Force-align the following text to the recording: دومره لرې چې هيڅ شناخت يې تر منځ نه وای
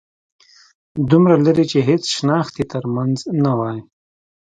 دومره 1.09 1.35
لرې 1.45 1.65
چې 1.71 1.79
هيڅ 1.87 2.03
شناخت 2.15 2.53
يې 2.59 2.65
تر 2.73 2.83
منځ 2.95 3.17
نه 3.43 3.51
وای 3.59 3.79